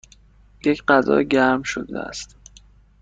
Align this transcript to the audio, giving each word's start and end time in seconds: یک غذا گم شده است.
یک 0.65 0.83
غذا 0.87 1.23
گم 1.23 1.61
شده 1.63 1.99
است. 1.99 2.35